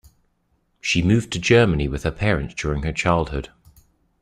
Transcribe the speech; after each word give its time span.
She 0.79 1.03
moved 1.03 1.31
to 1.33 1.39
Germany 1.39 1.87
with 1.87 2.01
her 2.05 2.11
parents 2.11 2.55
during 2.55 2.81
her 2.81 2.91
childhood. 2.91 3.51